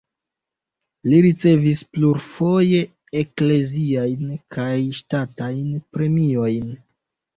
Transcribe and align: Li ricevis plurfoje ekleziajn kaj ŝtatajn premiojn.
Li 1.09 1.17
ricevis 1.25 1.83
plurfoje 1.97 2.81
ekleziajn 3.23 4.33
kaj 4.57 4.73
ŝtatajn 5.01 5.65
premiojn. 5.99 6.75